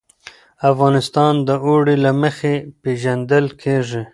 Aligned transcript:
افغانستان 0.71 1.33
د 1.47 1.49
اوړي 1.65 1.95
له 2.05 2.11
مخې 2.21 2.53
پېژندل 2.81 3.45
کېږي. 3.61 4.03